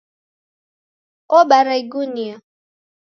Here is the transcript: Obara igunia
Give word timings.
Obara 1.39 1.73
igunia 1.81 2.35